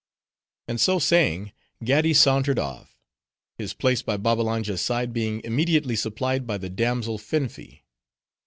[0.67, 1.51] And so saying,
[1.83, 2.97] Gaddi sauntered off;
[3.59, 7.83] his place by Babbalanja's side being immediately supplied by the damsel Finfi.